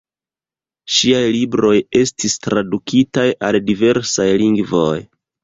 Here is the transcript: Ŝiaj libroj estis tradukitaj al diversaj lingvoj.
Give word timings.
Ŝiaj 0.95 1.19
libroj 1.35 1.73
estis 1.99 2.39
tradukitaj 2.47 3.27
al 3.51 3.61
diversaj 3.69 4.29
lingvoj. 4.45 4.91